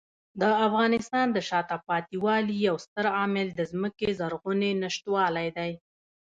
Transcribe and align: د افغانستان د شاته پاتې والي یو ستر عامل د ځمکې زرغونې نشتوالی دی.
د 0.41 0.43
افغانستان 0.67 1.27
د 1.31 1.37
شاته 1.49 1.77
پاتې 1.87 2.15
والي 2.25 2.55
یو 2.67 2.75
ستر 2.85 3.05
عامل 3.17 3.47
د 3.55 3.61
ځمکې 3.71 4.07
زرغونې 4.19 4.71
نشتوالی 4.83 5.49
دی. 5.57 5.71